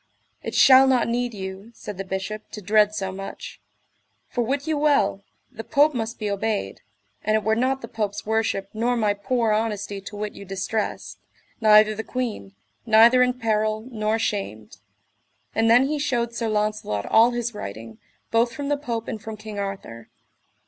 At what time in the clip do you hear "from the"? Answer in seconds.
18.53-18.77